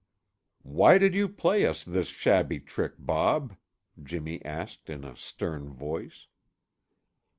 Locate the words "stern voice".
5.15-6.25